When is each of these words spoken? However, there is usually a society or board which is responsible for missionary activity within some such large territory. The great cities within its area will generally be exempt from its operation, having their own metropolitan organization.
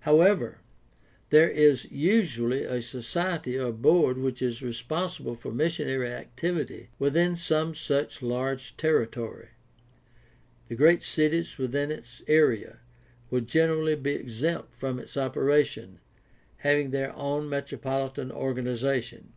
However, 0.00 0.58
there 1.30 1.48
is 1.48 1.84
usually 1.84 2.64
a 2.64 2.82
society 2.82 3.56
or 3.56 3.70
board 3.70 4.18
which 4.18 4.42
is 4.42 4.60
responsible 4.60 5.36
for 5.36 5.52
missionary 5.52 6.10
activity 6.10 6.90
within 6.98 7.36
some 7.36 7.76
such 7.76 8.20
large 8.20 8.76
territory. 8.76 9.50
The 10.66 10.74
great 10.74 11.04
cities 11.04 11.58
within 11.58 11.92
its 11.92 12.22
area 12.26 12.80
will 13.30 13.42
generally 13.42 13.94
be 13.94 14.14
exempt 14.14 14.74
from 14.74 14.98
its 14.98 15.16
operation, 15.16 16.00
having 16.56 16.90
their 16.90 17.14
own 17.14 17.48
metropolitan 17.48 18.32
organization. 18.32 19.32